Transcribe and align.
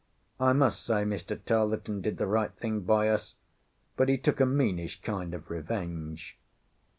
I 0.39 0.53
must 0.53 0.83
say 0.83 1.03
Mr. 1.03 1.39
Tarleton 1.45 2.01
did 2.01 2.17
the 2.17 2.25
right 2.25 2.51
thing 2.55 2.79
by 2.79 3.07
us; 3.07 3.35
but 3.95 4.09
he 4.09 4.17
took 4.17 4.39
a 4.39 4.47
meanish 4.47 4.99
kind 5.03 5.31
of 5.35 5.43
a 5.43 5.53
revenge. 5.53 6.39